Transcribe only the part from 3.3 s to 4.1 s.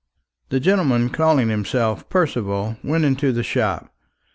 the shop.